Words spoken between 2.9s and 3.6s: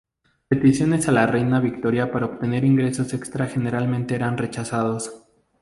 extra